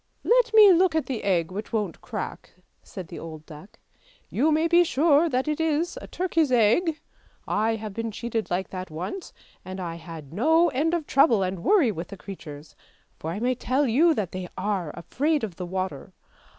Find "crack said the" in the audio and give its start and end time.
2.01-3.19